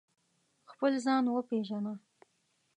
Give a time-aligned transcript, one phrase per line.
[0.71, 1.93] خپل ځان و پېژنه